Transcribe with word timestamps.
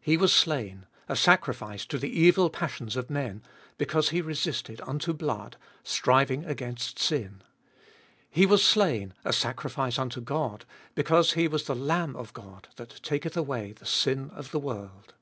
He 0.00 0.16
was 0.16 0.32
slain, 0.32 0.86
a 1.08 1.16
sacri 1.16 1.52
fice 1.52 1.84
to 1.86 1.98
the 1.98 2.08
evil 2.08 2.48
passions 2.48 2.94
of 2.94 3.10
men, 3.10 3.42
because 3.76 4.10
He 4.10 4.20
resisted 4.22 4.80
unto 4.82 5.12
blood, 5.12 5.56
striving 5.82 6.44
against 6.44 7.00
sin. 7.00 7.42
He 8.30 8.46
was 8.46 8.62
slain, 8.62 9.14
a 9.24 9.32
sacrifice 9.32 9.98
unto 9.98 10.20
God, 10.20 10.64
be 10.94 11.02
cause 11.02 11.32
He 11.32 11.48
was 11.48 11.64
the 11.64 11.74
Lamb 11.74 12.14
of 12.14 12.32
God 12.32 12.68
that 12.76 13.00
taketh 13.02 13.36
away 13.36 13.72
the 13.72 13.84
sin 13.84 14.30
of 14.30 14.52
the 14.52 14.60
world. 14.60 15.12